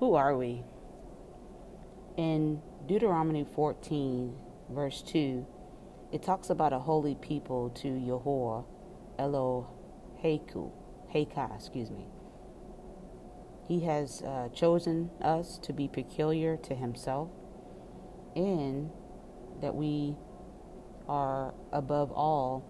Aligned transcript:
Who 0.00 0.14
are 0.14 0.36
we? 0.36 0.64
In 2.16 2.60
Deuteronomy 2.86 3.44
14, 3.44 4.34
verse 4.70 5.02
2, 5.02 5.46
it 6.12 6.22
talks 6.22 6.50
about 6.50 6.72
a 6.72 6.80
holy 6.80 7.14
people 7.14 7.70
to 7.70 7.88
Yahweh, 7.88 8.62
Eloheku, 9.20 10.72
Heka, 11.14 11.54
excuse 11.54 11.90
me. 11.90 12.06
He 13.68 13.84
has 13.84 14.20
uh, 14.22 14.48
chosen 14.52 15.10
us 15.22 15.58
to 15.58 15.72
be 15.72 15.86
peculiar 15.86 16.56
to 16.56 16.74
himself 16.74 17.30
and 18.34 18.90
that 19.60 19.76
we 19.76 20.16
are 21.08 21.54
above 21.72 22.10
all 22.10 22.64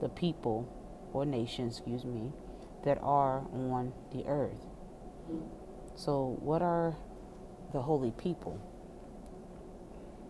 the 0.00 0.08
people 0.08 0.72
or 1.12 1.26
nations, 1.26 1.78
excuse 1.78 2.04
me, 2.04 2.32
that 2.84 2.98
are 3.02 3.40
on 3.52 3.92
the 4.12 4.24
earth. 4.26 4.64
So, 5.98 6.38
what 6.38 6.62
are 6.62 6.96
the 7.72 7.82
holy 7.82 8.12
people? 8.12 8.60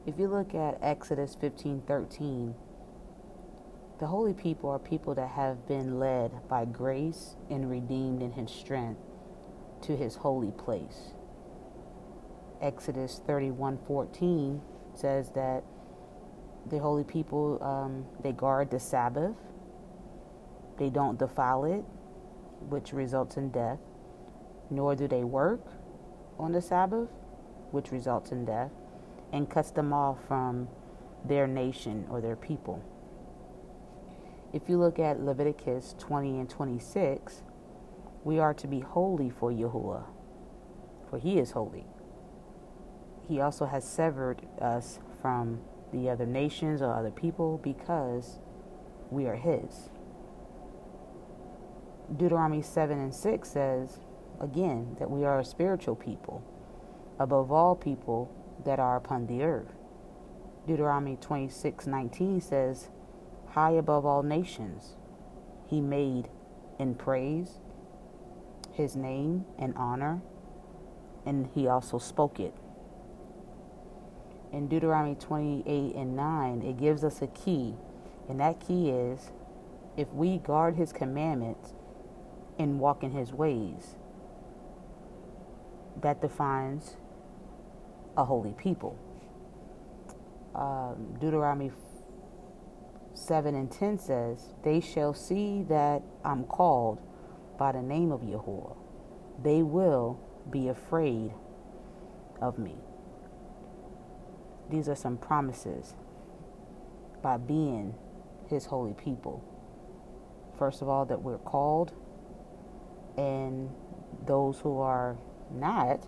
If 0.06 0.18
you 0.18 0.26
look 0.26 0.54
at 0.54 0.78
Exodus 0.80 1.36
15 1.38 1.82
13, 1.86 2.54
the 4.00 4.06
holy 4.06 4.32
people 4.32 4.70
are 4.70 4.78
people 4.78 5.14
that 5.16 5.28
have 5.28 5.68
been 5.68 5.98
led 5.98 6.48
by 6.48 6.64
grace 6.64 7.36
and 7.50 7.70
redeemed 7.70 8.22
in 8.22 8.32
his 8.32 8.50
strength 8.50 9.02
to 9.82 9.94
his 9.94 10.14
holy 10.16 10.52
place. 10.52 11.12
Exodus 12.62 13.20
31 13.26 13.78
14 13.86 14.62
says 14.94 15.32
that 15.32 15.64
the 16.70 16.78
holy 16.78 17.04
people 17.04 17.62
um, 17.62 18.06
they 18.22 18.32
guard 18.32 18.70
the 18.70 18.80
Sabbath, 18.80 19.36
they 20.78 20.88
don't 20.88 21.18
defile 21.18 21.66
it, 21.66 21.84
which 22.70 22.94
results 22.94 23.36
in 23.36 23.50
death, 23.50 23.80
nor 24.70 24.94
do 24.94 25.08
they 25.08 25.24
work 25.24 25.64
on 26.38 26.52
the 26.52 26.60
Sabbath, 26.62 27.08
which 27.70 27.90
results 27.90 28.32
in 28.32 28.44
death, 28.44 28.72
and 29.32 29.50
cuts 29.50 29.70
them 29.70 29.92
off 29.92 30.18
from 30.26 30.68
their 31.24 31.46
nation 31.46 32.06
or 32.08 32.20
their 32.20 32.36
people. 32.36 32.82
If 34.52 34.68
you 34.68 34.78
look 34.78 34.98
at 34.98 35.20
Leviticus 35.20 35.94
20 35.98 36.40
and 36.40 36.48
26, 36.48 37.42
we 38.24 38.38
are 38.38 38.54
to 38.54 38.66
be 38.66 38.80
holy 38.80 39.30
for 39.30 39.52
Yahuwah, 39.52 40.04
for 41.10 41.18
he 41.18 41.38
is 41.38 41.50
holy. 41.50 41.84
He 43.28 43.40
also 43.40 43.66
has 43.66 43.84
severed 43.84 44.46
us 44.60 45.00
from 45.20 45.60
the 45.92 46.08
other 46.08 46.26
nations 46.26 46.80
or 46.80 46.94
other 46.94 47.10
people 47.10 47.58
because 47.62 48.38
we 49.10 49.26
are 49.26 49.36
his. 49.36 49.90
Deuteronomy 52.14 52.62
7 52.62 52.98
and 52.98 53.14
6 53.14 53.48
says, 53.48 54.00
again, 54.40 54.96
that 54.98 55.10
we 55.10 55.24
are 55.24 55.40
a 55.40 55.44
spiritual 55.44 55.96
people, 55.96 56.42
above 57.18 57.50
all 57.50 57.74
people 57.74 58.30
that 58.64 58.78
are 58.78 58.96
upon 58.96 59.26
the 59.26 59.42
earth. 59.42 59.72
Deuteronomy 60.66 61.16
26 61.20 61.86
19 61.86 62.40
says, 62.40 62.88
High 63.48 63.72
above 63.72 64.04
all 64.04 64.22
nations, 64.22 64.96
he 65.66 65.80
made 65.80 66.28
in 66.78 66.94
praise 66.94 67.58
his 68.78 68.94
name 68.94 69.44
and 69.58 69.74
honor, 69.76 70.22
and 71.26 71.48
he 71.54 71.66
also 71.66 71.98
spoke 71.98 72.38
it. 72.38 72.54
In 74.52 74.68
Deuteronomy 74.68 75.16
28 75.16 75.94
and 75.96 76.16
9, 76.16 76.62
it 76.62 76.78
gives 76.78 77.02
us 77.02 77.20
a 77.20 77.26
key, 77.26 77.74
and 78.28 78.38
that 78.40 78.60
key 78.60 78.90
is 78.90 79.32
if 79.96 80.12
we 80.14 80.38
guard 80.38 80.76
his 80.76 80.92
commandments 80.92 81.74
and 82.56 82.78
walk 82.78 83.02
in 83.02 83.10
his 83.10 83.32
ways, 83.32 83.96
that 86.02 86.20
defines 86.20 86.96
a 88.16 88.24
holy 88.24 88.52
people. 88.52 88.98
Um, 90.54 91.16
Deuteronomy 91.20 91.70
7 93.14 93.54
and 93.54 93.70
10 93.70 93.98
says, 93.98 94.54
They 94.64 94.80
shall 94.80 95.14
see 95.14 95.62
that 95.64 96.02
I'm 96.24 96.44
called 96.44 97.00
by 97.58 97.72
the 97.72 97.82
name 97.82 98.12
of 98.12 98.20
Yahuwah. 98.20 98.76
They 99.42 99.62
will 99.62 100.20
be 100.50 100.68
afraid 100.68 101.32
of 102.40 102.58
me. 102.58 102.76
These 104.70 104.88
are 104.88 104.94
some 104.94 105.16
promises 105.16 105.94
by 107.22 107.36
being 107.36 107.94
his 108.48 108.66
holy 108.66 108.94
people. 108.94 109.44
First 110.58 110.82
of 110.82 110.88
all, 110.88 111.04
that 111.06 111.22
we're 111.22 111.38
called, 111.38 111.92
and 113.16 113.70
those 114.26 114.58
who 114.60 114.80
are 114.80 115.16
not, 115.52 116.06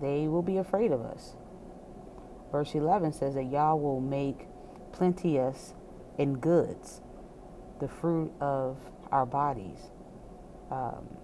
they 0.00 0.28
will 0.28 0.42
be 0.42 0.56
afraid 0.56 0.92
of 0.92 1.00
us. 1.02 1.34
Verse 2.50 2.74
11 2.74 3.12
says 3.14 3.34
that 3.34 3.44
Yah 3.44 3.74
will 3.74 4.00
make 4.00 4.46
plenteous 4.92 5.74
in 6.18 6.34
goods, 6.34 7.00
the 7.80 7.88
fruit 7.88 8.32
of 8.40 8.78
our 9.10 9.24
bodies, 9.24 9.90
um, 10.70 11.16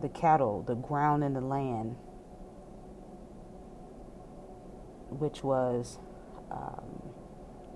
the 0.00 0.08
cattle, 0.08 0.62
the 0.62 0.74
ground 0.74 1.24
and 1.24 1.34
the 1.34 1.40
land, 1.40 1.96
which 5.10 5.42
was 5.42 5.98
um, 6.50 7.10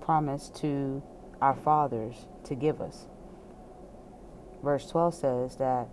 promised 0.01 0.55
to 0.55 1.03
our 1.41 1.55
fathers 1.55 2.25
to 2.45 2.55
give 2.55 2.81
us. 2.81 3.07
Verse 4.63 4.89
12 4.89 5.13
says 5.13 5.55
that 5.57 5.87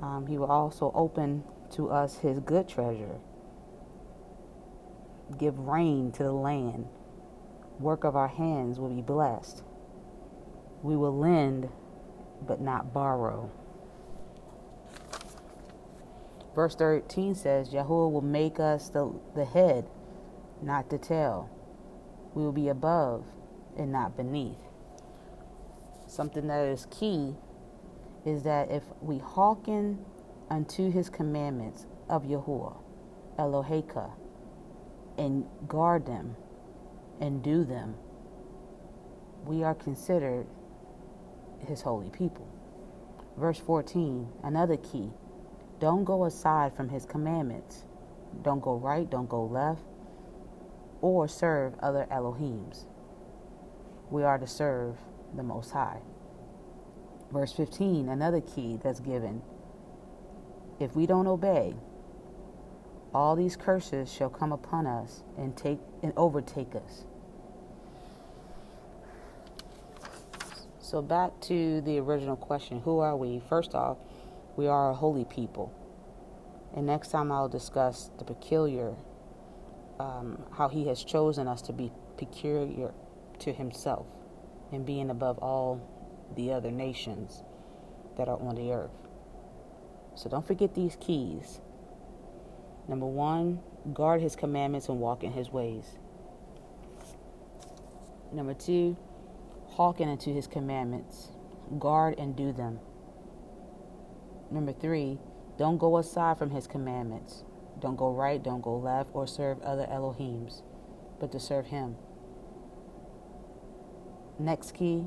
um, 0.00 0.26
he 0.26 0.38
will 0.38 0.50
also 0.50 0.90
open 0.94 1.44
to 1.72 1.90
us 1.90 2.18
his 2.18 2.38
good 2.40 2.68
treasure. 2.68 3.18
Give 5.38 5.58
rain 5.58 6.12
to 6.12 6.22
the 6.22 6.32
land. 6.32 6.86
Work 7.78 8.04
of 8.04 8.16
our 8.16 8.28
hands 8.28 8.78
will 8.78 8.94
be 8.94 9.02
blessed. 9.02 9.62
We 10.82 10.96
will 10.96 11.16
lend, 11.16 11.68
but 12.46 12.60
not 12.60 12.92
borrow. 12.92 13.50
Verse 16.54 16.74
13 16.74 17.34
says, 17.34 17.70
Yahuwah 17.70 18.12
will 18.12 18.20
make 18.20 18.60
us 18.60 18.90
the, 18.90 19.12
the 19.34 19.44
head, 19.44 19.88
not 20.60 20.90
the 20.90 20.98
tail. 20.98 21.48
We 22.34 22.42
will 22.42 22.52
be 22.52 22.68
above 22.68 23.24
and 23.76 23.90
not 23.90 24.16
beneath. 24.16 24.58
Something 26.06 26.48
that 26.48 26.64
is 26.66 26.86
key 26.90 27.34
is 28.26 28.42
that 28.42 28.70
if 28.70 28.82
we 29.00 29.18
hearken 29.18 30.04
unto 30.52 30.90
his 30.90 31.08
commandments 31.08 31.86
of 32.10 32.24
Yahuwah, 32.24 32.76
Eloheka, 33.38 34.10
and 35.16 35.46
guard 35.66 36.04
them 36.04 36.36
and 37.22 37.42
do 37.42 37.64
them, 37.64 37.94
we 39.46 39.62
are 39.62 39.74
considered 39.74 40.46
his 41.66 41.80
holy 41.80 42.10
people. 42.10 42.46
Verse 43.38 43.58
14, 43.58 44.28
another 44.44 44.76
key 44.76 45.10
don't 45.80 46.04
go 46.04 46.26
aside 46.26 46.76
from 46.76 46.90
his 46.90 47.06
commandments. 47.06 47.84
Don't 48.42 48.60
go 48.60 48.76
right, 48.76 49.08
don't 49.08 49.28
go 49.28 49.44
left, 49.44 49.82
or 51.00 51.26
serve 51.26 51.74
other 51.80 52.06
Elohims. 52.12 52.84
We 54.10 54.22
are 54.22 54.36
to 54.36 54.46
serve 54.46 54.98
the 55.34 55.42
Most 55.42 55.70
High. 55.70 56.00
Verse 57.32 57.52
15, 57.52 58.10
another 58.10 58.42
key 58.42 58.78
that's 58.82 59.00
given 59.00 59.40
if 60.82 60.96
we 60.96 61.06
don't 61.06 61.26
obey, 61.26 61.74
all 63.14 63.36
these 63.36 63.56
curses 63.56 64.12
shall 64.12 64.30
come 64.30 64.52
upon 64.52 64.86
us 64.86 65.22
and 65.36 65.56
take 65.56 65.78
and 66.02 66.12
overtake 66.16 66.74
us. 66.74 67.04
So 70.80 71.00
back 71.00 71.40
to 71.42 71.80
the 71.82 71.98
original 72.00 72.36
question, 72.36 72.80
who 72.80 72.98
are 72.98 73.16
we? 73.16 73.40
First 73.48 73.74
off, 73.74 73.98
we 74.56 74.66
are 74.66 74.90
a 74.90 74.94
holy 74.94 75.24
people. 75.24 75.72
And 76.74 76.86
next 76.86 77.08
time 77.08 77.30
I'll 77.30 77.48
discuss 77.48 78.10
the 78.18 78.24
peculiar 78.24 78.94
um, 79.98 80.42
how 80.52 80.68
he 80.68 80.88
has 80.88 81.04
chosen 81.04 81.46
us 81.46 81.62
to 81.62 81.72
be 81.72 81.92
peculiar 82.16 82.92
to 83.40 83.52
himself 83.52 84.06
and 84.70 84.84
being 84.84 85.10
above 85.10 85.38
all 85.38 85.80
the 86.34 86.52
other 86.52 86.70
nations 86.70 87.42
that 88.16 88.28
are 88.28 88.40
on 88.40 88.54
the 88.56 88.72
earth. 88.72 88.90
So 90.14 90.28
don't 90.28 90.46
forget 90.46 90.74
these 90.74 90.96
keys. 91.00 91.60
Number 92.88 93.06
one, 93.06 93.60
guard 93.92 94.20
his 94.20 94.36
commandments 94.36 94.88
and 94.88 95.00
walk 95.00 95.24
in 95.24 95.32
his 95.32 95.50
ways. 95.50 95.84
Number 98.32 98.54
two, 98.54 98.96
hearken 99.70 100.08
unto 100.08 100.32
his 100.32 100.46
commandments, 100.46 101.28
guard 101.78 102.14
and 102.18 102.36
do 102.36 102.52
them. 102.52 102.80
Number 104.50 104.72
three, 104.72 105.18
don't 105.58 105.78
go 105.78 105.98
aside 105.98 106.38
from 106.38 106.50
his 106.50 106.66
commandments. 106.66 107.44
Don't 107.78 107.96
go 107.96 108.12
right, 108.12 108.42
don't 108.42 108.62
go 108.62 108.76
left, 108.76 109.10
or 109.12 109.26
serve 109.26 109.60
other 109.62 109.86
Elohims, 109.86 110.62
but 111.18 111.32
to 111.32 111.40
serve 111.40 111.66
him. 111.66 111.96
Next 114.38 114.74
key, 114.74 115.06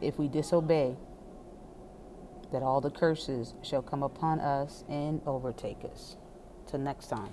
if 0.00 0.18
we 0.18 0.28
disobey, 0.28 0.96
that 2.52 2.62
all 2.62 2.80
the 2.80 2.90
curses 2.90 3.54
shall 3.62 3.82
come 3.82 4.02
upon 4.02 4.40
us 4.40 4.84
and 4.88 5.20
overtake 5.26 5.84
us. 5.84 6.16
Till 6.66 6.80
next 6.80 7.08
time. 7.08 7.30